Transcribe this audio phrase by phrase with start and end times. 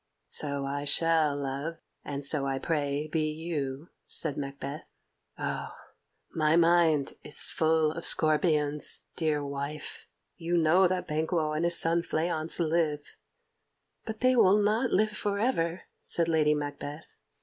[0.25, 4.91] "So I shall, love, and so I pray be you," said Macbeth.
[5.37, 5.75] "Oh,
[6.35, 10.07] my mind is full of scorpions, dear wife!
[10.37, 13.15] You know that Banquo and his son Fleance live."
[14.03, 17.19] "But they will not live for ever," said Lady Macbeth.